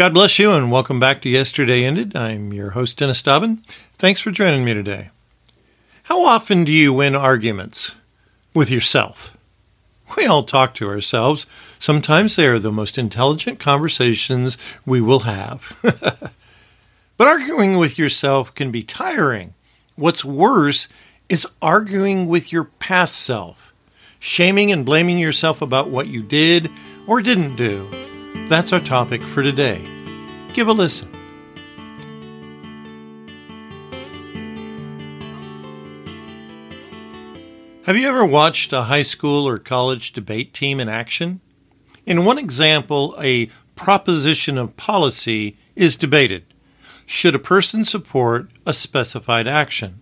God 0.00 0.14
bless 0.14 0.38
you 0.38 0.52
and 0.52 0.72
welcome 0.72 0.98
back 0.98 1.20
to 1.20 1.28
Yesterday 1.28 1.84
Ended. 1.84 2.16
I'm 2.16 2.54
your 2.54 2.70
host, 2.70 2.96
Dennis 2.96 3.20
Dobbin. 3.20 3.62
Thanks 3.98 4.18
for 4.18 4.30
joining 4.30 4.64
me 4.64 4.72
today. 4.72 5.10
How 6.04 6.24
often 6.24 6.64
do 6.64 6.72
you 6.72 6.94
win 6.94 7.14
arguments 7.14 7.96
with 8.54 8.70
yourself? 8.70 9.36
We 10.16 10.24
all 10.24 10.42
talk 10.42 10.72
to 10.76 10.88
ourselves. 10.88 11.46
Sometimes 11.78 12.34
they 12.34 12.46
are 12.46 12.58
the 12.58 12.72
most 12.72 12.96
intelligent 12.96 13.60
conversations 13.60 14.56
we 14.86 15.02
will 15.02 15.20
have. 15.20 15.78
but 15.82 17.28
arguing 17.28 17.76
with 17.76 17.98
yourself 17.98 18.54
can 18.54 18.70
be 18.70 18.82
tiring. 18.82 19.52
What's 19.96 20.24
worse 20.24 20.88
is 21.28 21.46
arguing 21.60 22.26
with 22.26 22.52
your 22.52 22.64
past 22.64 23.16
self, 23.16 23.74
shaming 24.18 24.72
and 24.72 24.86
blaming 24.86 25.18
yourself 25.18 25.60
about 25.60 25.90
what 25.90 26.06
you 26.06 26.22
did 26.22 26.70
or 27.06 27.20
didn't 27.20 27.56
do. 27.56 27.99
That's 28.50 28.72
our 28.72 28.80
topic 28.80 29.22
for 29.22 29.44
today. 29.44 29.80
Give 30.54 30.66
a 30.66 30.72
listen. 30.72 31.08
Have 37.84 37.96
you 37.96 38.08
ever 38.08 38.26
watched 38.26 38.72
a 38.72 38.82
high 38.82 39.02
school 39.02 39.46
or 39.46 39.58
college 39.58 40.12
debate 40.12 40.52
team 40.52 40.80
in 40.80 40.88
action? 40.88 41.40
In 42.04 42.24
one 42.24 42.38
example, 42.38 43.14
a 43.20 43.46
proposition 43.76 44.58
of 44.58 44.76
policy 44.76 45.56
is 45.76 45.94
debated. 45.94 46.42
Should 47.06 47.36
a 47.36 47.38
person 47.38 47.84
support 47.84 48.50
a 48.66 48.72
specified 48.72 49.46
action? 49.46 50.00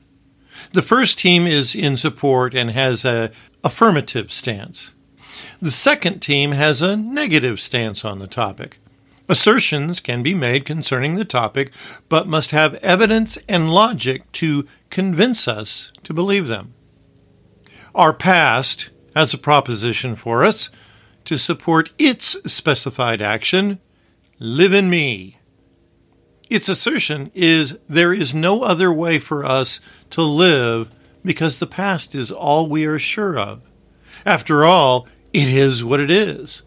The 0.72 0.80
first 0.80 1.19
team 1.19 1.46
is 1.46 1.74
in 1.74 1.98
support 1.98 2.55
and 2.55 2.70
has 2.70 3.05
a 3.05 3.30
affirmative 3.62 4.33
stance. 4.33 4.92
The 5.60 5.70
second 5.70 6.20
team 6.20 6.52
has 6.52 6.80
a 6.80 6.97
negative 6.97 7.60
stance 7.60 8.05
on 8.05 8.19
the 8.19 8.27
topic. 8.27 8.78
Assertions 9.28 10.01
can 10.01 10.23
be 10.23 10.34
made 10.34 10.64
concerning 10.64 11.16
the 11.16 11.24
topic, 11.24 11.73
but 12.09 12.27
must 12.27 12.51
have 12.52 12.74
evidence 12.77 13.39
and 13.47 13.72
logic 13.72 14.30
to 14.33 14.67
convince 14.89 15.47
us 15.47 15.92
to 16.05 16.14
believe 16.14 16.48
them. 16.48 16.72
Our 17.95 18.14
past 18.14 18.91
has 19.14 19.34
a 19.34 19.39
proposition 19.39 20.17
for 20.17 20.45
us 20.45 20.70
to 21.27 21.36
support 21.36 21.92
its 21.98 22.41
specified 22.50 23.20
action 23.20 23.80
live 24.39 24.73
in 24.73 24.89
me. 24.89 25.36
Its 26.48 26.69
assertion 26.69 27.30
is 27.34 27.77
there 27.86 28.14
is 28.14 28.33
no 28.33 28.62
other 28.62 28.91
way 28.91 29.19
for 29.19 29.45
us 29.45 29.80
to 30.11 30.23
live 30.23 30.91
because 31.23 31.58
the 31.58 31.67
past 31.67 32.14
is 32.14 32.33
all 32.33 32.67
we 32.67 32.86
are 32.86 32.98
sure 32.98 33.39
of. 33.39 33.61
After 34.25 34.64
all, 34.64 35.06
it 35.32 35.48
is 35.48 35.84
what 35.84 36.00
it 36.00 36.10
is. 36.10 36.62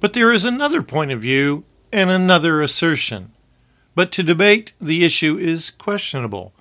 But 0.00 0.12
there 0.12 0.32
is 0.32 0.44
another 0.44 0.82
point 0.82 1.10
of 1.10 1.20
view 1.20 1.64
and 1.92 2.10
another 2.10 2.62
assertion. 2.62 3.32
But 3.94 4.12
to 4.12 4.22
debate 4.22 4.72
the 4.80 5.04
issue 5.04 5.36
is 5.38 5.70
questionable. 5.70 6.52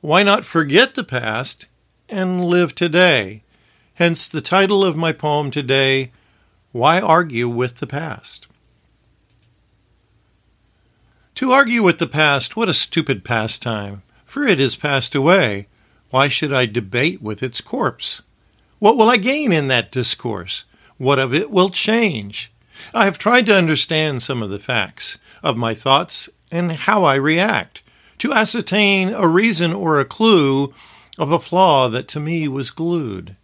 Why 0.00 0.22
not 0.22 0.44
forget 0.44 0.94
the 0.94 1.04
past 1.04 1.66
and 2.08 2.44
live 2.44 2.74
today? 2.74 3.42
Hence 3.94 4.26
the 4.26 4.40
title 4.40 4.82
of 4.82 4.96
my 4.96 5.12
poem 5.12 5.50
today 5.50 6.10
Why 6.72 7.00
Argue 7.00 7.48
with 7.48 7.76
the 7.76 7.86
Past? 7.86 8.46
To 11.36 11.52
argue 11.52 11.82
with 11.82 11.98
the 11.98 12.06
past, 12.06 12.56
what 12.56 12.68
a 12.68 12.74
stupid 12.74 13.24
pastime, 13.24 14.02
for 14.26 14.46
it 14.46 14.60
is 14.60 14.76
passed 14.76 15.14
away. 15.14 15.68
Why 16.10 16.28
should 16.28 16.52
I 16.52 16.66
debate 16.66 17.22
with 17.22 17.42
its 17.42 17.60
corpse? 17.60 18.20
What 18.80 18.96
will 18.96 19.10
I 19.10 19.18
gain 19.18 19.52
in 19.52 19.68
that 19.68 19.92
discourse? 19.92 20.64
What 20.96 21.18
of 21.18 21.34
it 21.34 21.50
will 21.50 21.68
change? 21.68 22.50
I 22.94 23.04
have 23.04 23.18
tried 23.18 23.44
to 23.46 23.56
understand 23.56 24.22
some 24.22 24.42
of 24.42 24.48
the 24.48 24.58
facts 24.58 25.18
of 25.42 25.56
my 25.56 25.74
thoughts 25.74 26.30
and 26.50 26.72
how 26.72 27.04
I 27.04 27.16
react, 27.16 27.82
to 28.18 28.32
ascertain 28.32 29.10
a 29.10 29.28
reason 29.28 29.74
or 29.74 30.00
a 30.00 30.06
clue 30.06 30.72
of 31.18 31.30
a 31.30 31.38
flaw 31.38 31.90
that 31.90 32.08
to 32.08 32.20
me 32.20 32.48
was 32.48 32.70
glued. 32.70 33.36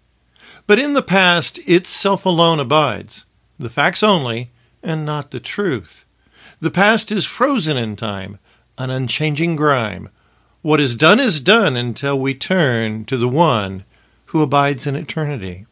But 0.66 0.78
in 0.78 0.94
the 0.94 1.02
past, 1.02 1.58
itself 1.68 2.24
alone 2.24 2.58
abides, 2.58 3.26
the 3.58 3.70
facts 3.70 4.02
only, 4.02 4.50
and 4.82 5.04
not 5.04 5.32
the 5.32 5.40
truth. 5.40 6.06
The 6.60 6.70
past 6.70 7.12
is 7.12 7.26
frozen 7.26 7.76
in 7.76 7.96
time, 7.96 8.38
an 8.78 8.88
unchanging 8.88 9.54
grime. 9.56 10.08
What 10.62 10.80
is 10.80 10.94
done 10.94 11.20
is 11.20 11.40
done 11.40 11.76
until 11.76 12.18
we 12.18 12.34
turn 12.34 13.04
to 13.04 13.18
the 13.18 13.28
one 13.28 13.84
who 14.26 14.42
abides 14.42 14.86
in 14.86 14.96
eternity. 14.96 15.66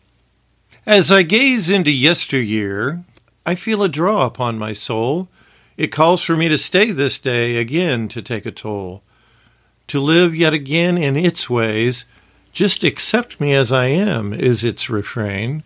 As 0.87 1.11
I 1.11 1.23
gaze 1.23 1.69
into 1.69 1.91
yesteryear, 1.91 3.05
I 3.47 3.55
feel 3.55 3.83
a 3.83 3.89
draw 3.89 4.27
upon 4.27 4.59
my 4.59 4.73
soul. 4.73 5.29
It 5.77 5.89
calls 5.89 6.23
for 6.23 6.37
me 6.37 6.49
to 6.49 6.59
stay 6.59 6.91
this 6.91 7.19
day 7.19 7.57
again 7.57 8.09
to 8.09 8.23
take 8.23 8.47
a 8.47 8.53
toll, 8.53 9.03
to 9.89 10.01
live 10.01 10.35
yet 10.35 10.53
again 10.53 10.97
in 10.97 11.17
its 11.17 11.51
ways. 11.51 12.05
Just 12.53 12.85
accept 12.85 13.41
me 13.41 13.53
as 13.53 13.73
I 13.73 13.87
am, 13.87 14.33
is 14.33 14.63
its 14.63 14.89
refrain. 14.89 15.63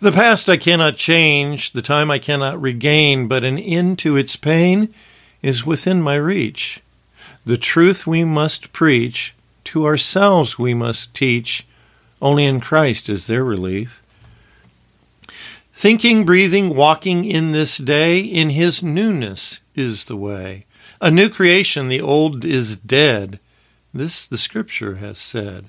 The 0.00 0.12
past 0.12 0.48
I 0.48 0.56
cannot 0.56 0.96
change, 0.96 1.72
the 1.72 1.82
time 1.82 2.10
I 2.10 2.18
cannot 2.18 2.60
regain, 2.60 3.28
but 3.28 3.44
an 3.44 3.58
end 3.58 3.98
to 4.00 4.16
its 4.16 4.36
pain 4.36 4.92
is 5.42 5.66
within 5.66 6.02
my 6.02 6.14
reach. 6.14 6.80
The 7.44 7.58
truth 7.58 8.06
we 8.06 8.24
must 8.24 8.72
preach, 8.72 9.34
to 9.68 9.84
ourselves 9.84 10.58
we 10.58 10.72
must 10.72 11.12
teach, 11.12 11.66
only 12.22 12.46
in 12.46 12.58
Christ 12.58 13.10
is 13.10 13.26
there 13.26 13.44
relief. 13.44 14.02
Thinking, 15.74 16.24
breathing, 16.24 16.74
walking 16.74 17.26
in 17.26 17.52
this 17.52 17.76
day, 17.76 18.18
in 18.18 18.50
his 18.50 18.82
newness 18.82 19.60
is 19.74 20.06
the 20.06 20.16
way. 20.16 20.64
A 21.02 21.10
new 21.10 21.28
creation, 21.28 21.88
the 21.88 22.00
old 22.00 22.46
is 22.46 22.78
dead. 22.78 23.40
This 23.92 24.26
the 24.26 24.38
scripture 24.38 24.96
has 24.96 25.18
said. 25.18 25.66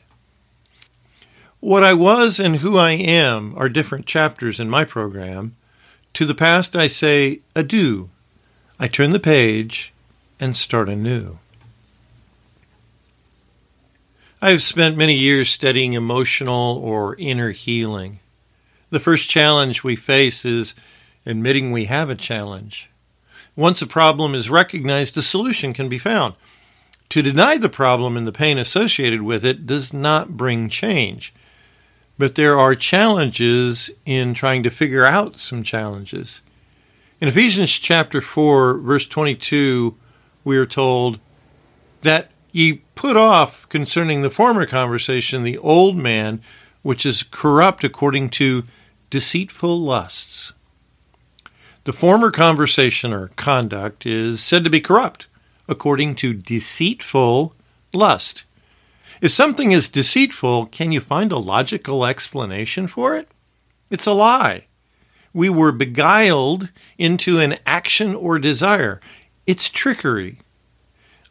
What 1.60 1.84
I 1.84 1.94
was 1.94 2.40
and 2.40 2.58
who 2.58 2.78
I 2.78 2.92
am 2.92 3.54
are 3.58 3.68
different 3.68 4.06
chapters 4.06 4.62
in 4.62 4.70
my 4.70 4.86
program. 4.86 5.58
To 6.14 6.26
the 6.26 6.34
past 6.34 6.74
I 6.74 6.88
say 6.88 7.42
adieu. 7.54 8.10
I 8.80 8.88
turn 8.88 9.10
the 9.10 9.20
page 9.20 9.92
and 10.40 10.56
start 10.56 10.88
anew. 10.88 11.40
I 14.42 14.52
have 14.52 14.64
spent 14.64 14.96
many 14.96 15.16
years 15.16 15.50
studying 15.50 15.94
emotional 15.94 16.78
or 16.78 17.18
inner 17.18 17.52
healing. 17.52 18.20
The 18.90 19.02
first 19.02 19.30
challenge 19.30 19.84
we 19.84 19.98
face 19.98 20.46
is 20.46 20.74
admitting 21.26 21.74
we 21.74 21.86
have 21.86 22.10
a 22.10 22.16
challenge. 22.16 22.90
Once 23.58 23.82
a 23.82 23.88
problem 23.88 24.34
is 24.34 24.50
recognized, 24.50 25.18
a 25.18 25.22
solution 25.22 25.74
can 25.74 25.90
be 25.90 26.00
found. 26.00 26.36
To 27.10 27.22
deny 27.22 27.58
the 27.58 27.68
problem 27.68 28.16
and 28.16 28.26
the 28.26 28.32
pain 28.32 28.58
associated 28.58 29.24
with 29.24 29.44
it 29.44 29.68
does 29.68 29.92
not 29.92 30.38
bring 30.38 30.70
change. 30.70 31.34
But 32.18 32.36
there 32.36 32.58
are 32.58 32.76
challenges 32.76 33.92
in 34.06 34.34
trying 34.34 34.64
to 34.64 34.70
figure 34.70 35.06
out 35.06 35.38
some 35.38 35.64
challenges. 35.64 36.40
In 37.20 37.28
Ephesians 37.28 37.72
chapter 37.72 38.22
4, 38.22 38.78
verse 38.78 39.06
22, 39.06 39.98
we 40.46 40.56
are 40.56 40.66
told 40.66 41.20
that 42.02 42.32
Ye 42.52 42.82
put 42.96 43.16
off 43.16 43.68
concerning 43.70 44.22
the 44.22 44.30
former 44.30 44.66
conversation 44.66 45.44
the 45.44 45.58
old 45.58 45.96
man, 45.96 46.42
which 46.82 47.06
is 47.06 47.24
corrupt 47.24 47.84
according 47.84 48.30
to 48.32 48.64
deceitful 49.10 49.80
lusts. 49.80 50.54
The 51.84 51.94
former 51.94 52.32
conversation 52.32 53.14
or 53.14 53.30
conduct 53.36 54.06
is 54.06 54.42
said 54.42 54.64
to 54.64 54.70
be 54.70 54.82
corrupt 54.82 55.28
according 55.68 56.16
to 56.16 56.34
deceitful 56.34 57.56
lust. 57.94 58.44
If 59.22 59.32
something 59.32 59.72
is 59.72 59.88
deceitful, 59.88 60.68
can 60.68 60.92
you 60.92 61.00
find 61.00 61.32
a 61.32 61.38
logical 61.38 62.06
explanation 62.06 62.88
for 62.88 63.16
it? 63.16 63.28
It's 63.90 64.06
a 64.06 64.14
lie. 64.14 64.66
We 65.34 65.50
were 65.50 65.72
beguiled 65.72 66.70
into 66.98 67.40
an 67.40 67.58
action 67.66 68.16
or 68.16 68.40
desire. 68.40 69.00
It's 69.46 69.70
trickery. 69.70 70.40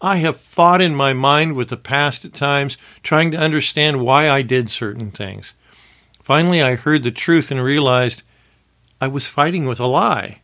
I 0.00 0.16
have 0.18 0.40
fought 0.40 0.80
in 0.80 0.94
my 0.94 1.12
mind 1.12 1.54
with 1.54 1.70
the 1.70 1.76
past 1.76 2.24
at 2.24 2.34
times, 2.34 2.76
trying 3.02 3.30
to 3.32 3.38
understand 3.38 4.00
why 4.00 4.30
I 4.30 4.42
did 4.42 4.70
certain 4.70 5.10
things. 5.10 5.54
Finally, 6.22 6.62
I 6.62 6.76
heard 6.76 7.02
the 7.02 7.10
truth 7.10 7.50
and 7.50 7.62
realized 7.62 8.22
I 9.00 9.08
was 9.08 9.26
fighting 9.26 9.64
with 9.64 9.80
a 9.80 9.86
lie. 9.86 10.42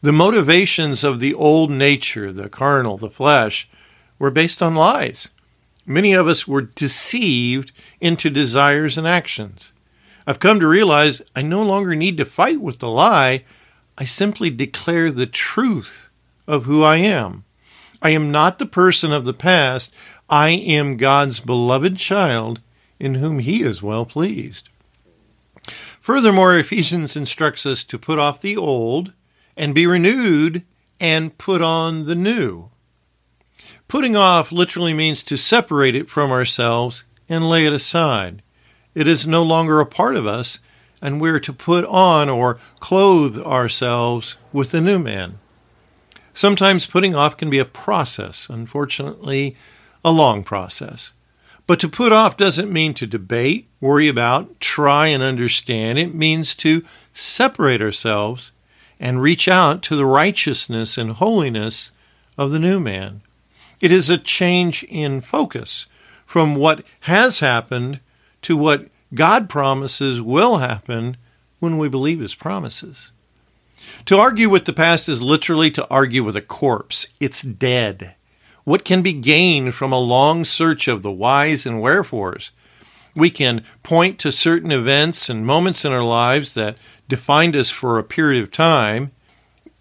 The 0.00 0.12
motivations 0.12 1.02
of 1.02 1.18
the 1.18 1.34
old 1.34 1.70
nature, 1.70 2.32
the 2.32 2.48
carnal, 2.48 2.96
the 2.96 3.10
flesh, 3.10 3.68
were 4.18 4.30
based 4.30 4.62
on 4.62 4.74
lies. 4.74 5.28
Many 5.86 6.12
of 6.12 6.28
us 6.28 6.46
were 6.46 6.62
deceived 6.62 7.72
into 8.00 8.30
desires 8.30 8.96
and 8.96 9.06
actions. 9.08 9.72
I've 10.26 10.40
come 10.40 10.60
to 10.60 10.66
realize 10.66 11.20
I 11.34 11.42
no 11.42 11.62
longer 11.62 11.94
need 11.94 12.16
to 12.18 12.24
fight 12.24 12.60
with 12.60 12.78
the 12.78 12.90
lie. 12.90 13.44
I 13.98 14.04
simply 14.04 14.50
declare 14.50 15.10
the 15.10 15.26
truth 15.26 16.10
of 16.46 16.64
who 16.64 16.82
I 16.82 16.96
am. 16.96 17.43
I 18.04 18.10
am 18.10 18.30
not 18.30 18.58
the 18.58 18.66
person 18.66 19.12
of 19.12 19.24
the 19.24 19.32
past. 19.32 19.94
I 20.28 20.50
am 20.50 20.98
God's 20.98 21.40
beloved 21.40 21.96
child 21.96 22.60
in 23.00 23.14
whom 23.14 23.38
he 23.38 23.62
is 23.62 23.82
well 23.82 24.04
pleased. 24.04 24.68
Furthermore, 26.00 26.54
Ephesians 26.58 27.16
instructs 27.16 27.64
us 27.64 27.82
to 27.84 27.98
put 27.98 28.18
off 28.18 28.42
the 28.42 28.58
old 28.58 29.14
and 29.56 29.74
be 29.74 29.86
renewed 29.86 30.64
and 31.00 31.38
put 31.38 31.62
on 31.62 32.04
the 32.04 32.14
new. 32.14 32.68
Putting 33.88 34.16
off 34.16 34.52
literally 34.52 34.92
means 34.92 35.22
to 35.24 35.38
separate 35.38 35.96
it 35.96 36.10
from 36.10 36.30
ourselves 36.30 37.04
and 37.26 37.48
lay 37.48 37.64
it 37.64 37.72
aside. 37.72 38.42
It 38.94 39.08
is 39.08 39.26
no 39.26 39.42
longer 39.42 39.80
a 39.80 39.86
part 39.86 40.14
of 40.14 40.26
us, 40.26 40.58
and 41.00 41.22
we're 41.22 41.40
to 41.40 41.54
put 41.54 41.86
on 41.86 42.28
or 42.28 42.58
clothe 42.80 43.38
ourselves 43.38 44.36
with 44.52 44.72
the 44.72 44.82
new 44.82 44.98
man. 44.98 45.38
Sometimes 46.34 46.84
putting 46.84 47.14
off 47.14 47.36
can 47.36 47.48
be 47.48 47.60
a 47.60 47.64
process, 47.64 48.48
unfortunately, 48.50 49.54
a 50.04 50.10
long 50.10 50.42
process. 50.42 51.12
But 51.66 51.80
to 51.80 51.88
put 51.88 52.12
off 52.12 52.36
doesn't 52.36 52.72
mean 52.72 52.92
to 52.94 53.06
debate, 53.06 53.68
worry 53.80 54.08
about, 54.08 54.60
try 54.60 55.06
and 55.06 55.22
understand. 55.22 55.98
It 55.98 56.14
means 56.14 56.54
to 56.56 56.84
separate 57.14 57.80
ourselves 57.80 58.50
and 58.98 59.22
reach 59.22 59.48
out 59.48 59.82
to 59.84 59.96
the 59.96 60.04
righteousness 60.04 60.98
and 60.98 61.12
holiness 61.12 61.92
of 62.36 62.50
the 62.50 62.58
new 62.58 62.80
man. 62.80 63.22
It 63.80 63.92
is 63.92 64.10
a 64.10 64.18
change 64.18 64.82
in 64.84 65.20
focus 65.20 65.86
from 66.26 66.56
what 66.56 66.84
has 67.00 67.38
happened 67.38 68.00
to 68.42 68.56
what 68.56 68.88
God 69.14 69.48
promises 69.48 70.20
will 70.20 70.58
happen 70.58 71.16
when 71.60 71.78
we 71.78 71.88
believe 71.88 72.20
his 72.20 72.34
promises. 72.34 73.12
To 74.06 74.18
argue 74.18 74.48
with 74.48 74.64
the 74.64 74.72
past 74.72 75.08
is 75.08 75.22
literally 75.22 75.70
to 75.72 75.88
argue 75.88 76.22
with 76.22 76.36
a 76.36 76.42
corpse. 76.42 77.06
It's 77.20 77.42
dead. 77.42 78.14
What 78.64 78.84
can 78.84 79.02
be 79.02 79.12
gained 79.12 79.74
from 79.74 79.92
a 79.92 79.98
long 79.98 80.44
search 80.44 80.88
of 80.88 81.02
the 81.02 81.12
whys 81.12 81.66
and 81.66 81.80
wherefores? 81.80 82.50
We 83.14 83.30
can 83.30 83.64
point 83.82 84.18
to 84.20 84.32
certain 84.32 84.72
events 84.72 85.28
and 85.28 85.46
moments 85.46 85.84
in 85.84 85.92
our 85.92 86.02
lives 86.02 86.54
that 86.54 86.76
defined 87.08 87.54
us 87.54 87.70
for 87.70 87.98
a 87.98 88.04
period 88.04 88.42
of 88.42 88.50
time. 88.50 89.12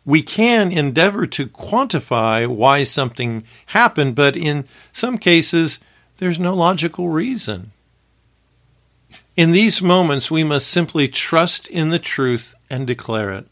We 0.06 0.22
can 0.22 0.72
endeavor 0.72 1.26
to 1.28 1.48
quantify 1.48 2.46
why 2.46 2.84
something 2.84 3.44
happened, 3.68 4.16
but 4.16 4.36
in 4.36 4.66
some 4.92 5.18
cases, 5.18 5.80
there's 6.18 6.40
no 6.40 6.54
logical 6.54 7.10
reason. 7.10 7.72
In 9.36 9.52
these 9.52 9.82
moments, 9.82 10.30
we 10.30 10.44
must 10.44 10.68
simply 10.68 11.08
trust 11.08 11.68
in 11.68 11.90
the 11.90 12.00
truth 12.00 12.54
and 12.70 12.86
declare 12.86 13.32
it. 13.32 13.48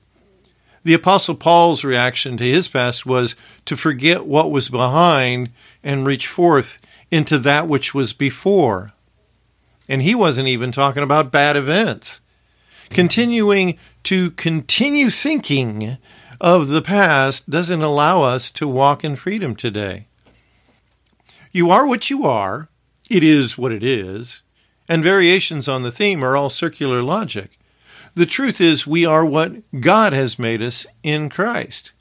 The 0.84 0.94
Apostle 0.94 1.36
Paul's 1.36 1.84
reaction 1.84 2.38
to 2.38 2.44
his 2.44 2.68
past 2.68 3.06
was 3.06 3.36
to 3.66 3.78
forget 3.78 4.26
what 4.26 4.50
was 4.50 4.70
behind 4.70 5.50
and 5.84 6.06
reach 6.06 6.28
forth 6.28 6.80
into 7.12 7.38
that 7.40 7.68
which 7.68 7.94
was 7.94 8.14
before. 8.14 8.94
And 9.88 10.02
he 10.02 10.16
wasn't 10.16 10.48
even 10.48 10.72
talking 10.72 11.04
about 11.04 11.32
bad 11.32 11.56
events. 11.56 12.22
Continuing 12.90 13.78
to 14.04 14.32
continue 14.32 15.10
thinking 15.10 15.98
of 16.40 16.68
the 16.68 16.82
past 16.82 17.50
doesn't 17.50 17.82
allow 17.82 18.24
us 18.24 18.50
to 18.52 18.68
walk 18.68 19.04
in 19.04 19.16
freedom 19.16 19.56
today. 19.56 20.08
You 21.52 21.70
are 21.70 21.86
what 21.86 22.10
you 22.10 22.26
are, 22.26 22.70
it 23.10 23.24
is 23.24 23.58
what 23.58 23.72
it 23.72 23.84
is, 23.84 24.42
and 24.90 25.04
variations 25.04 25.68
on 25.68 25.84
the 25.84 25.92
theme 25.92 26.24
are 26.24 26.36
all 26.36 26.50
circular 26.50 27.02
logic. 27.04 27.60
The 28.14 28.26
truth 28.26 28.60
is, 28.60 28.86
we 28.86 29.06
are 29.06 29.26
what 29.26 29.54
God 29.80 30.12
has 30.12 30.38
made 30.38 30.62
us 30.62 30.86
in 31.02 31.30
Christ. 31.30 31.92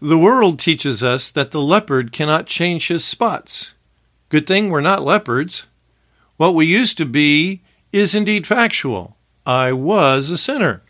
The 0.00 0.16
world 0.16 0.58
teaches 0.58 1.02
us 1.02 1.30
that 1.30 1.50
the 1.50 1.60
leopard 1.60 2.12
cannot 2.12 2.46
change 2.46 2.88
his 2.88 3.04
spots. 3.04 3.74
Good 4.28 4.46
thing 4.46 4.70
we're 4.70 4.80
not 4.80 5.04
leopards. 5.04 5.66
What 6.36 6.54
we 6.54 6.66
used 6.66 6.96
to 6.98 7.04
be 7.04 7.62
is 7.92 8.14
indeed 8.14 8.46
factual. 8.46 9.16
I 9.44 9.72
was 9.72 10.30
a 10.30 10.38
sinner. 10.38 10.82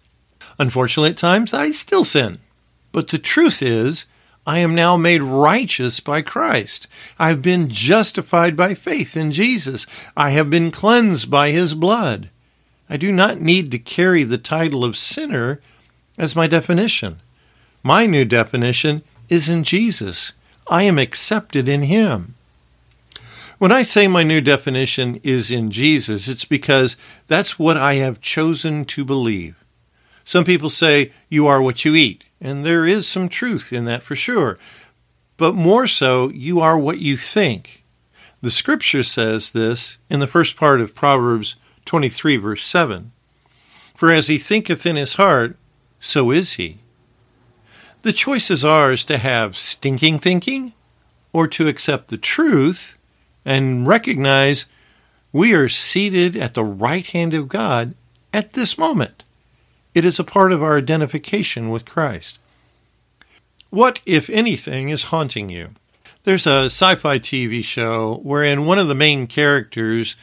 Unfortunately, 0.59 1.11
at 1.11 1.17
times 1.17 1.55
I 1.55 1.71
still 1.71 2.05
sin. 2.05 2.39
But 2.93 3.09
the 3.09 3.19
truth 3.19 3.63
is, 3.63 4.05
I 4.47 4.59
am 4.59 4.75
now 4.75 4.97
made 4.97 5.23
righteous 5.23 6.01
by 6.01 6.23
Christ. 6.23 6.87
I've 7.19 7.43
been 7.43 7.69
justified 7.69 8.57
by 8.57 8.75
faith 8.75 9.17
in 9.17 9.31
Jesus. 9.31 9.87
I 10.17 10.31
have 10.31 10.51
been 10.51 10.71
cleansed 10.71 11.31
by 11.31 11.51
his 11.51 11.75
blood. 11.75 12.31
I 12.91 12.97
do 12.97 13.13
not 13.13 13.41
need 13.41 13.71
to 13.71 13.79
carry 13.79 14.25
the 14.25 14.39
title 14.39 14.85
of 14.85 14.97
sinner 14.97 15.61
as 16.17 16.35
my 16.35 16.47
definition. 16.47 17.21
My 17.83 18.07
new 18.07 18.25
definition 18.25 19.03
is 19.29 19.49
in 19.49 19.63
Jesus. 19.63 20.33
I 20.69 20.85
am 20.85 20.99
accepted 20.99 21.69
in 21.69 21.83
him. 21.83 22.35
When 23.59 23.73
I 23.73 23.83
say 23.83 24.07
my 24.07 24.23
new 24.23 24.41
definition 24.41 25.21
is 25.25 25.51
in 25.51 25.71
Jesus, 25.71 26.29
it's 26.29 26.45
because 26.45 26.97
that's 27.27 27.59
what 27.59 27.77
I 27.77 27.95
have 27.95 28.21
chosen 28.21 28.85
to 28.87 29.05
believe. 29.05 29.57
Some 30.25 30.45
people 30.45 30.71
say 30.71 31.13
you 31.29 31.47
are 31.47 31.61
what 31.61 31.85
you 31.85 31.95
eat, 31.95 32.25
and 32.41 32.65
there 32.65 32.87
is 32.87 33.09
some 33.09 33.29
truth 33.29 33.73
in 33.73 33.85
that 33.87 34.03
for 34.03 34.15
sure. 34.15 34.59
But 35.37 35.55
more 35.55 35.87
so, 35.87 36.31
you 36.31 36.61
are 36.61 36.79
what 36.79 36.99
you 36.99 37.17
think. 37.17 37.85
The 38.41 38.51
scripture 38.51 39.03
says 39.03 39.51
this 39.51 39.99
in 40.09 40.21
the 40.21 40.27
first 40.27 40.57
part 40.57 40.81
of 40.81 40.95
Proverbs 40.95 41.57
23, 41.89 42.37
verse 42.37 42.65
7. 42.65 43.13
For 43.97 44.13
as 44.13 44.29
he 44.29 44.37
thinketh 44.37 44.85
in 44.85 44.97
his 44.97 45.15
heart, 45.15 45.57
so 45.99 46.31
is 46.31 46.53
he. 46.53 46.81
The 48.03 48.13
choice 48.13 48.51
is 48.51 48.63
ours 48.63 49.05
to 49.07 49.17
have 49.17 49.57
stinking 49.57 50.19
thinking 50.19 50.75
or 51.33 51.49
to 51.49 51.67
accept 51.67 52.09
the 52.09 52.19
truth 52.19 52.99
and 53.43 53.87
recognize 53.87 54.67
we 55.33 55.55
are 55.55 55.71
seated 55.71 56.37
at 56.37 56.53
the 56.53 56.63
right 56.63 57.07
hand 57.07 57.33
of 57.33 57.49
God 57.49 57.95
at 58.35 58.53
this 58.53 58.77
moment. 58.77 59.25
It 59.95 60.05
is 60.05 60.19
a 60.19 60.25
part 60.25 60.53
of 60.53 60.63
our 60.63 60.77
identification 60.77 61.71
with 61.71 61.87
Christ. 61.87 62.39
What, 63.71 64.03
if 64.05 64.29
anything, 64.29 64.91
is 64.91 65.05
haunting 65.05 65.49
you? 65.49 65.71
There's 66.25 66.47
a 66.47 66.67
sci 66.67 66.97
fi 66.97 67.19
TV 67.19 67.65
show 67.65 68.21
wherein 68.23 68.67
one 68.67 68.79
of 68.79 68.89
the 68.89 68.95
main 68.95 69.27
characters 69.27 70.17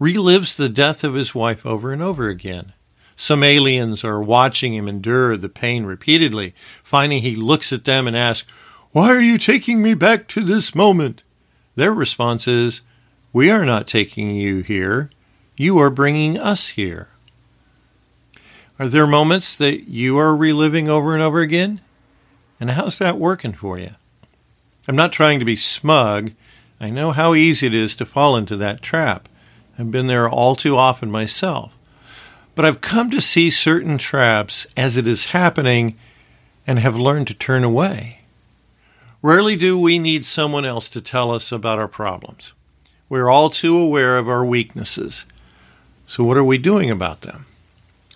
relives 0.00 0.56
the 0.56 0.68
death 0.68 1.04
of 1.04 1.14
his 1.14 1.34
wife 1.34 1.66
over 1.66 1.92
and 1.92 2.02
over 2.02 2.28
again. 2.28 2.72
Some 3.16 3.42
aliens 3.42 4.04
are 4.04 4.22
watching 4.22 4.74
him 4.74 4.86
endure 4.86 5.36
the 5.36 5.48
pain 5.48 5.84
repeatedly, 5.84 6.54
Finally, 6.84 7.20
he 7.20 7.34
looks 7.34 7.72
at 7.72 7.84
them 7.84 8.06
and 8.06 8.16
asks, 8.16 8.48
Why 8.92 9.08
are 9.08 9.20
you 9.20 9.38
taking 9.38 9.82
me 9.82 9.94
back 9.94 10.28
to 10.28 10.40
this 10.40 10.74
moment? 10.74 11.24
Their 11.74 11.92
response 11.92 12.46
is, 12.46 12.80
We 13.32 13.50
are 13.50 13.64
not 13.64 13.88
taking 13.88 14.36
you 14.36 14.60
here. 14.60 15.10
You 15.56 15.78
are 15.78 15.90
bringing 15.90 16.38
us 16.38 16.68
here. 16.68 17.08
Are 18.78 18.86
there 18.86 19.08
moments 19.08 19.56
that 19.56 19.88
you 19.88 20.16
are 20.18 20.36
reliving 20.36 20.88
over 20.88 21.12
and 21.12 21.22
over 21.22 21.40
again? 21.40 21.80
And 22.60 22.70
how's 22.70 22.98
that 23.00 23.18
working 23.18 23.52
for 23.52 23.78
you? 23.78 23.90
I'm 24.86 24.94
not 24.96 25.12
trying 25.12 25.40
to 25.40 25.44
be 25.44 25.56
smug. 25.56 26.32
I 26.80 26.90
know 26.90 27.10
how 27.10 27.34
easy 27.34 27.66
it 27.66 27.74
is 27.74 27.96
to 27.96 28.06
fall 28.06 28.36
into 28.36 28.56
that 28.56 28.80
trap. 28.80 29.28
I've 29.78 29.92
been 29.92 30.08
there 30.08 30.28
all 30.28 30.56
too 30.56 30.76
often 30.76 31.10
myself. 31.10 31.72
But 32.54 32.64
I've 32.64 32.80
come 32.80 33.10
to 33.12 33.20
see 33.20 33.50
certain 33.50 33.96
traps 33.98 34.66
as 34.76 34.96
it 34.96 35.06
is 35.06 35.26
happening 35.26 35.96
and 36.66 36.80
have 36.80 36.96
learned 36.96 37.28
to 37.28 37.34
turn 37.34 37.62
away. 37.62 38.22
Rarely 39.22 39.54
do 39.54 39.78
we 39.78 39.98
need 39.98 40.24
someone 40.24 40.64
else 40.64 40.88
to 40.90 41.00
tell 41.00 41.30
us 41.30 41.52
about 41.52 41.78
our 41.78 41.88
problems. 41.88 42.52
We're 43.08 43.30
all 43.30 43.50
too 43.50 43.78
aware 43.78 44.18
of 44.18 44.28
our 44.28 44.44
weaknesses. 44.44 45.24
So, 46.06 46.24
what 46.24 46.36
are 46.36 46.44
we 46.44 46.58
doing 46.58 46.90
about 46.90 47.20
them? 47.20 47.46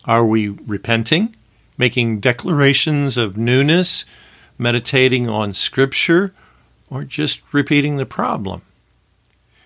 Are 0.04 0.24
we 0.24 0.48
repenting, 0.48 1.36
making 1.78 2.20
declarations 2.20 3.16
of 3.16 3.36
newness, 3.36 4.04
meditating 4.58 5.28
on 5.28 5.54
Scripture, 5.54 6.34
or 6.90 7.04
just 7.04 7.40
repeating 7.52 7.96
the 7.96 8.06
problem? 8.06 8.62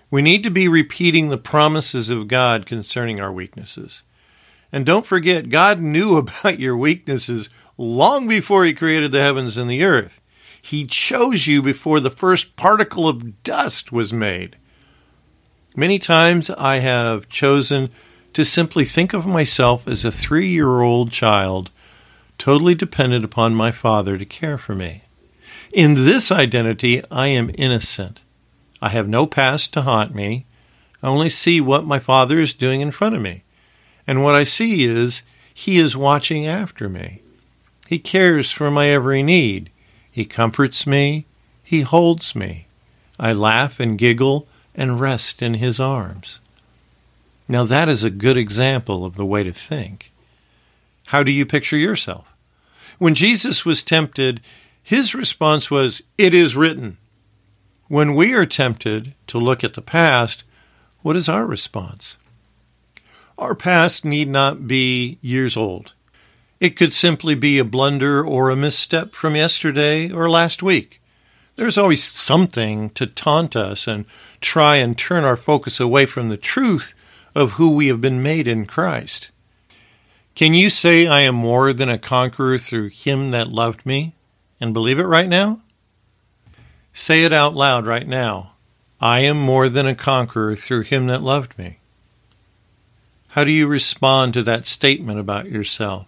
We 0.09 0.21
need 0.21 0.43
to 0.43 0.49
be 0.49 0.67
repeating 0.67 1.29
the 1.29 1.37
promises 1.37 2.09
of 2.09 2.27
God 2.27 2.65
concerning 2.65 3.19
our 3.19 3.31
weaknesses. 3.31 4.03
And 4.71 4.85
don't 4.85 5.05
forget, 5.05 5.49
God 5.49 5.81
knew 5.81 6.17
about 6.17 6.59
your 6.59 6.77
weaknesses 6.77 7.49
long 7.77 8.27
before 8.27 8.65
He 8.65 8.73
created 8.73 9.11
the 9.11 9.21
heavens 9.21 9.57
and 9.57 9.69
the 9.69 9.83
earth. 9.83 10.21
He 10.61 10.85
chose 10.85 11.47
you 11.47 11.61
before 11.61 11.99
the 11.99 12.09
first 12.09 12.55
particle 12.55 13.07
of 13.07 13.43
dust 13.43 13.91
was 13.91 14.11
made. 14.11 14.57
Many 15.75 15.99
times 15.99 16.49
I 16.49 16.77
have 16.77 17.29
chosen 17.29 17.89
to 18.33 18.43
simply 18.43 18.83
think 18.83 19.13
of 19.13 19.25
myself 19.25 19.87
as 19.87 20.03
a 20.03 20.11
three 20.11 20.47
year 20.47 20.81
old 20.81 21.11
child, 21.11 21.71
totally 22.37 22.75
dependent 22.75 23.23
upon 23.23 23.55
my 23.55 23.71
father 23.71 24.17
to 24.17 24.25
care 24.25 24.57
for 24.57 24.75
me. 24.75 25.03
In 25.71 25.93
this 25.93 26.31
identity, 26.31 27.03
I 27.11 27.27
am 27.27 27.51
innocent. 27.57 28.21
I 28.81 28.89
have 28.89 29.07
no 29.07 29.25
past 29.25 29.73
to 29.73 29.81
haunt 29.81 30.13
me. 30.13 30.45
I 31.01 31.07
only 31.07 31.29
see 31.29 31.61
what 31.61 31.85
my 31.85 31.99
Father 31.99 32.39
is 32.39 32.53
doing 32.53 32.81
in 32.81 32.91
front 32.91 33.15
of 33.15 33.21
me. 33.21 33.43
And 34.05 34.23
what 34.23 34.35
I 34.35 34.43
see 34.43 34.83
is 34.83 35.23
He 35.53 35.77
is 35.77 35.97
watching 35.97 36.45
after 36.45 36.87
me. 36.87 37.21
He 37.87 37.99
cares 37.99 38.51
for 38.51 38.69
my 38.69 38.87
every 38.87 39.23
need. 39.23 39.69
He 40.11 40.25
comforts 40.25 40.85
me. 40.85 41.25
He 41.63 41.81
holds 41.81 42.35
me. 42.35 42.67
I 43.19 43.33
laugh 43.33 43.79
and 43.79 43.97
giggle 43.97 44.47
and 44.75 44.99
rest 44.99 45.41
in 45.41 45.55
His 45.55 45.79
arms. 45.79 46.39
Now, 47.47 47.63
that 47.63 47.87
is 47.87 48.03
a 48.03 48.09
good 48.09 48.37
example 48.37 49.05
of 49.05 49.15
the 49.15 49.25
way 49.25 49.43
to 49.43 49.51
think. 49.51 50.11
How 51.07 51.23
do 51.23 51.31
you 51.31 51.45
picture 51.45 51.77
yourself? 51.77 52.27
When 52.97 53.15
Jesus 53.15 53.63
was 53.65 53.83
tempted, 53.83 54.41
His 54.83 55.15
response 55.15 55.71
was, 55.71 56.01
It 56.17 56.33
is 56.33 56.55
written. 56.55 56.97
When 57.89 58.15
we 58.15 58.33
are 58.33 58.45
tempted 58.45 59.13
to 59.27 59.37
look 59.37 59.63
at 59.63 59.73
the 59.73 59.81
past, 59.81 60.43
what 61.03 61.15
is 61.15 61.29
our 61.29 61.45
response? 61.45 62.17
Our 63.37 63.55
past 63.55 64.03
need 64.03 64.27
not 64.27 64.67
be 64.67 65.19
years 65.21 65.55
old. 65.55 65.93
It 66.59 66.75
could 66.75 66.91
simply 66.91 67.33
be 67.33 67.59
a 67.59 67.63
blunder 67.63 68.25
or 68.25 68.49
a 68.49 68.57
misstep 68.57 69.13
from 69.13 69.37
yesterday 69.37 70.11
or 70.11 70.29
last 70.29 70.61
week. 70.61 71.01
There's 71.55 71.77
always 71.77 72.03
something 72.03 72.89
to 72.91 73.07
taunt 73.07 73.55
us 73.55 73.87
and 73.87 74.03
try 74.41 74.75
and 74.75 74.97
turn 74.97 75.23
our 75.23 75.37
focus 75.37 75.79
away 75.79 76.05
from 76.05 76.27
the 76.27 76.35
truth 76.35 76.93
of 77.35 77.53
who 77.53 77.69
we 77.69 77.87
have 77.87 78.01
been 78.01 78.21
made 78.21 78.49
in 78.49 78.65
Christ. 78.65 79.29
Can 80.35 80.53
you 80.53 80.69
say, 80.69 81.07
I 81.07 81.21
am 81.21 81.35
more 81.35 81.71
than 81.71 81.89
a 81.89 81.97
conqueror 81.97 82.57
through 82.57 82.89
him 82.89 83.31
that 83.31 83.47
loved 83.47 83.85
me, 83.85 84.13
and 84.59 84.73
believe 84.73 84.99
it 84.99 85.05
right 85.05 85.29
now? 85.29 85.61
Say 86.99 87.23
it 87.23 87.31
out 87.31 87.53
loud 87.53 87.85
right 87.85 88.07
now. 88.07 88.53
I 88.99 89.19
am 89.19 89.39
more 89.39 89.69
than 89.69 89.85
a 89.85 89.93
conqueror 89.93 90.55
through 90.55 90.81
him 90.81 91.05
that 91.05 91.21
loved 91.21 91.55
me. 91.55 91.77
How 93.29 93.43
do 93.43 93.51
you 93.51 93.67
respond 93.67 94.33
to 94.33 94.41
that 94.41 94.65
statement 94.65 95.19
about 95.19 95.47
yourself? 95.47 96.07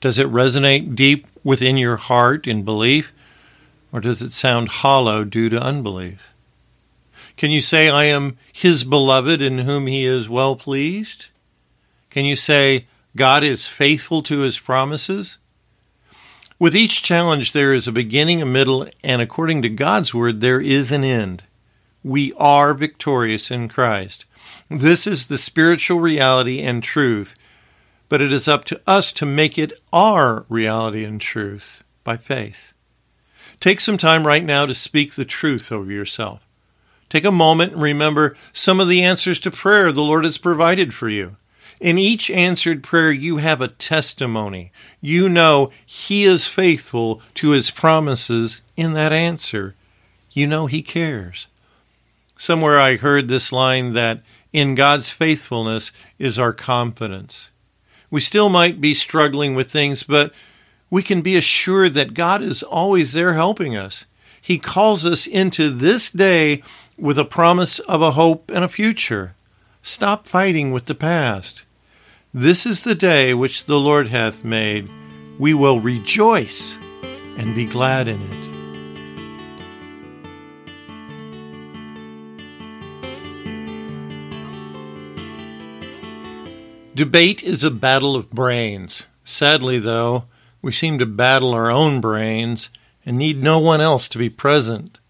Does 0.00 0.20
it 0.20 0.28
resonate 0.28 0.94
deep 0.94 1.26
within 1.42 1.76
your 1.76 1.96
heart 1.96 2.46
in 2.46 2.62
belief, 2.62 3.12
or 3.90 3.98
does 3.98 4.22
it 4.22 4.30
sound 4.30 4.68
hollow 4.68 5.24
due 5.24 5.48
to 5.48 5.60
unbelief? 5.60 6.32
Can 7.36 7.50
you 7.50 7.60
say, 7.60 7.88
I 7.90 8.04
am 8.04 8.38
his 8.52 8.84
beloved 8.84 9.42
in 9.42 9.58
whom 9.58 9.88
he 9.88 10.06
is 10.06 10.28
well 10.28 10.54
pleased? 10.54 11.26
Can 12.08 12.24
you 12.24 12.36
say, 12.36 12.86
God 13.16 13.42
is 13.42 13.66
faithful 13.66 14.22
to 14.22 14.38
his 14.38 14.60
promises? 14.60 15.38
With 16.62 16.76
each 16.76 17.02
challenge, 17.02 17.50
there 17.50 17.74
is 17.74 17.88
a 17.88 17.92
beginning, 17.92 18.40
a 18.40 18.46
middle, 18.46 18.88
and 19.02 19.20
according 19.20 19.62
to 19.62 19.68
God's 19.68 20.14
word, 20.14 20.40
there 20.40 20.60
is 20.60 20.92
an 20.92 21.02
end. 21.02 21.42
We 22.04 22.32
are 22.34 22.72
victorious 22.72 23.50
in 23.50 23.66
Christ. 23.66 24.26
This 24.70 25.04
is 25.04 25.26
the 25.26 25.38
spiritual 25.38 25.98
reality 25.98 26.60
and 26.60 26.80
truth 26.80 27.34
but 28.12 28.20
it 28.20 28.30
is 28.30 28.46
up 28.46 28.66
to 28.66 28.78
us 28.86 29.10
to 29.10 29.24
make 29.24 29.56
it 29.56 29.72
our 29.90 30.44
reality 30.50 31.02
and 31.02 31.18
truth 31.18 31.82
by 32.04 32.14
faith. 32.14 32.74
Take 33.58 33.80
some 33.80 33.96
time 33.96 34.26
right 34.26 34.44
now 34.44 34.66
to 34.66 34.74
speak 34.74 35.14
the 35.14 35.24
truth 35.24 35.72
over 35.72 35.90
yourself. 35.90 36.46
Take 37.08 37.24
a 37.24 37.32
moment 37.32 37.72
and 37.72 37.80
remember 37.80 38.36
some 38.52 38.80
of 38.80 38.88
the 38.88 39.02
answers 39.02 39.38
to 39.40 39.50
prayer 39.50 39.90
the 39.90 40.02
Lord 40.02 40.24
has 40.24 40.36
provided 40.36 40.92
for 40.92 41.08
you. 41.08 41.36
In 41.82 41.98
each 41.98 42.30
answered 42.30 42.84
prayer, 42.84 43.10
you 43.10 43.38
have 43.38 43.60
a 43.60 43.66
testimony. 43.66 44.70
You 45.00 45.28
know 45.28 45.72
He 45.84 46.22
is 46.22 46.46
faithful 46.46 47.20
to 47.34 47.50
His 47.50 47.72
promises 47.72 48.60
in 48.76 48.92
that 48.92 49.12
answer. 49.12 49.74
You 50.30 50.46
know 50.46 50.66
He 50.66 50.80
cares. 50.80 51.48
Somewhere 52.36 52.78
I 52.78 52.94
heard 52.94 53.26
this 53.26 53.50
line 53.50 53.94
that 53.94 54.22
in 54.52 54.76
God's 54.76 55.10
faithfulness 55.10 55.90
is 56.20 56.38
our 56.38 56.52
confidence. 56.52 57.50
We 58.12 58.20
still 58.20 58.48
might 58.48 58.80
be 58.80 58.94
struggling 58.94 59.56
with 59.56 59.68
things, 59.68 60.04
but 60.04 60.32
we 60.88 61.02
can 61.02 61.20
be 61.20 61.34
assured 61.34 61.94
that 61.94 62.14
God 62.14 62.42
is 62.42 62.62
always 62.62 63.12
there 63.12 63.34
helping 63.34 63.76
us. 63.76 64.06
He 64.40 64.56
calls 64.56 65.04
us 65.04 65.26
into 65.26 65.68
this 65.68 66.12
day 66.12 66.62
with 66.96 67.18
a 67.18 67.24
promise 67.24 67.80
of 67.80 68.02
a 68.02 68.12
hope 68.12 68.52
and 68.54 68.64
a 68.64 68.68
future. 68.68 69.34
Stop 69.82 70.28
fighting 70.28 70.70
with 70.70 70.86
the 70.86 70.94
past. 70.94 71.64
This 72.34 72.64
is 72.64 72.82
the 72.82 72.94
day 72.94 73.34
which 73.34 73.66
the 73.66 73.78
Lord 73.78 74.08
hath 74.08 74.42
made. 74.42 74.88
We 75.38 75.52
will 75.52 75.80
rejoice 75.80 76.78
and 77.36 77.54
be 77.54 77.66
glad 77.66 78.08
in 78.08 78.22
it. 78.22 78.38
Debate 86.94 87.42
is 87.42 87.62
a 87.62 87.70
battle 87.70 88.16
of 88.16 88.30
brains. 88.30 89.02
Sadly, 89.24 89.78
though, 89.78 90.24
we 90.62 90.72
seem 90.72 90.98
to 91.00 91.06
battle 91.06 91.52
our 91.52 91.70
own 91.70 92.00
brains 92.00 92.70
and 93.04 93.18
need 93.18 93.42
no 93.42 93.58
one 93.58 93.82
else 93.82 94.08
to 94.08 94.16
be 94.16 94.30
present. 94.30 95.00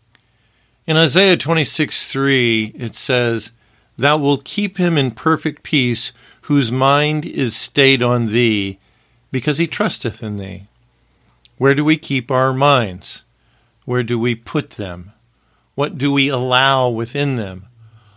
In 0.89 0.97
Isaiah 0.97 1.37
26 1.37 2.11
3, 2.11 2.73
it 2.75 2.97
says, 2.97 3.53
Thou 3.97 4.17
wilt 4.17 4.43
keep 4.45 4.79
him 4.79 4.99
in 4.99 5.13
perfect 5.13 5.63
peace, 5.63 6.11
whose 6.43 6.73
mind 6.73 7.25
is 7.25 7.57
stayed 7.57 8.03
on 8.03 8.27
thee, 8.27 8.79
because 9.31 9.59
he 9.59 9.67
trusteth 9.67 10.23
in 10.23 10.37
thee. 10.37 10.65
Where 11.57 11.75
do 11.75 11.85
we 11.85 11.97
keep 11.97 12.31
our 12.31 12.53
minds? 12.53 13.23
Where 13.85 14.03
do 14.03 14.19
we 14.19 14.35
put 14.35 14.71
them? 14.71 15.13
What 15.75 15.97
do 15.99 16.13
we 16.13 16.29
allow 16.29 16.89
within 16.89 17.37
them? 17.37 17.67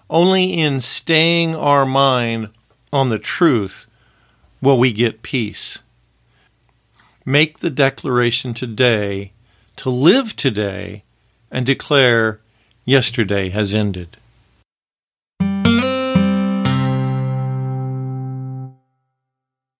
Only 0.09 0.53
in 0.53 0.81
staying 0.81 1.55
our 1.55 1.85
mind 1.85 2.49
on 2.91 3.09
the 3.09 3.19
truth 3.19 3.87
will 4.61 4.77
we 4.77 4.93
get 4.93 5.21
peace. 5.21 5.79
Make 7.25 7.59
the 7.59 7.69
declaration 7.69 8.53
today 8.53 9.31
to 9.77 9.89
live 9.89 10.35
today 10.35 11.03
and 11.51 11.65
declare 11.65 12.39
yesterday 12.85 13.49
has 13.49 13.73
ended. 13.73 14.17